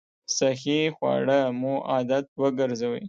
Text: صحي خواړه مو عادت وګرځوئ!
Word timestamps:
صحي 0.37 0.79
خواړه 0.95 1.39
مو 1.59 1.73
عادت 1.91 2.25
وګرځوئ! 2.41 2.99